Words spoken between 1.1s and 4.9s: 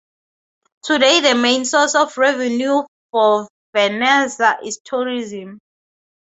the main source of revenue for Vernazza is